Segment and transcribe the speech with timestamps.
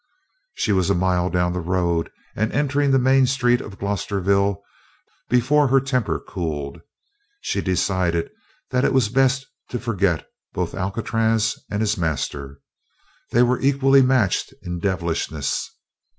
[0.55, 4.63] She was a mile down the road and entering the main street of Glosterville
[5.29, 6.81] before her temper cooled.
[7.41, 8.31] She decided
[8.71, 12.61] that it was best to forget both Alcatraz and his master:
[13.29, 15.69] they were equally matched in devilishness.